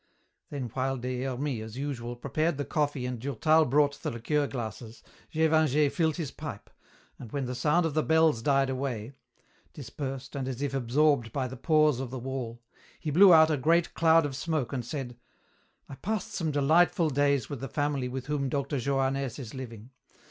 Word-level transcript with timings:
Then 0.49 0.69
while 0.73 0.97
Des 0.97 1.21
Hermies, 1.25 1.61
as 1.63 1.77
usual, 1.77 2.15
prepared 2.15 2.57
the 2.57 2.65
coffee 2.65 3.05
and 3.05 3.19
Durtal 3.19 3.65
brought 3.65 4.01
the 4.01 4.09
liqueur 4.09 4.47
glasses, 4.47 5.03
Gévingey 5.31 5.91
filled 5.91 6.15
his 6.15 6.31
pipe, 6.31 6.71
and 7.19 7.31
when 7.31 7.45
the 7.45 7.53
sound 7.53 7.85
of 7.85 7.93
the 7.93 8.01
bells 8.01 8.41
died 8.41 8.71
away 8.71 9.13
dispersed 9.73 10.35
and 10.35 10.47
as 10.47 10.59
if 10.63 10.73
absorbed 10.73 11.31
by 11.31 11.47
the 11.47 11.55
pores 11.55 11.99
of 11.99 12.09
the 12.09 12.17
wall 12.17 12.63
he 12.99 13.11
blew 13.11 13.31
out 13.31 13.51
a 13.51 13.57
great 13.57 13.93
cloud 13.93 14.25
of 14.25 14.35
smoke 14.35 14.73
and 14.73 14.83
said, 14.83 15.19
"I 15.87 15.93
passed 15.93 16.33
some 16.33 16.49
delightful 16.49 17.11
days 17.11 17.47
with 17.47 17.59
the 17.61 17.67
family 17.69 18.07
with 18.09 18.25
whom 18.25 18.49
Dr. 18.49 18.77
Johannès 18.77 19.37
is 19.37 19.53
living. 19.53 19.91